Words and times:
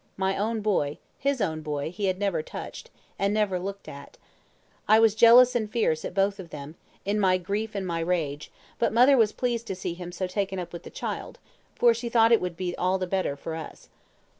My 0.17 0.35
own 0.35 0.61
boy 0.61 0.97
his 1.19 1.41
own 1.41 1.61
boy 1.61 1.91
he 1.91 2.05
had 2.05 2.17
never 2.17 2.41
touched, 2.41 2.89
and 3.19 3.31
never 3.31 3.59
looked 3.59 3.87
at. 3.87 4.17
I 4.87 4.97
was 4.99 5.13
jealous 5.13 5.53
and 5.55 5.69
fierce 5.69 6.03
at 6.03 6.15
both 6.15 6.39
of 6.39 6.49
them, 6.49 6.73
in 7.05 7.19
my 7.19 7.37
grief 7.37 7.75
and 7.75 7.85
my 7.85 7.99
rage; 7.99 8.51
but 8.79 8.91
mother 8.91 9.15
was 9.15 9.31
pleased 9.31 9.67
to 9.67 9.75
see 9.75 9.93
him 9.93 10.11
so 10.11 10.25
taken 10.25 10.57
up 10.57 10.73
with 10.73 10.81
the 10.81 10.89
child, 10.89 11.37
for 11.75 11.93
she 11.93 12.09
thought 12.09 12.31
it 12.31 12.41
would 12.41 12.57
be 12.57 12.75
all 12.77 12.97
the 12.97 13.05
better 13.05 13.35
for 13.35 13.53
us. 13.53 13.89